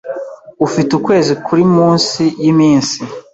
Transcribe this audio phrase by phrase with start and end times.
[0.65, 2.99] ufite ukwezi kuri munsi y’iminsi